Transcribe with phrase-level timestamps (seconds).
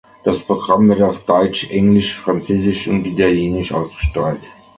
[0.23, 4.41] Das Programm wird auf Deutsch, Englisch, Französisch und Italienisch ausgestrahlt.